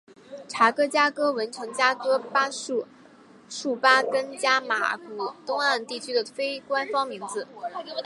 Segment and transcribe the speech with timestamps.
[0.49, 2.19] 查哥加哥文程加哥
[3.51, 7.47] 术巴根加马古东岸地区的非官方名字。